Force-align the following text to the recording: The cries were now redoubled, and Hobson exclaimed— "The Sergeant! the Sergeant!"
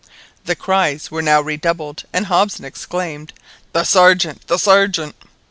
The 0.45 0.55
cries 0.55 1.11
were 1.11 1.21
now 1.21 1.41
redoubled, 1.41 2.05
and 2.11 2.25
Hobson 2.25 2.65
exclaimed— 2.65 3.33
"The 3.71 3.83
Sergeant! 3.83 4.47
the 4.47 4.57
Sergeant!" 4.57 5.13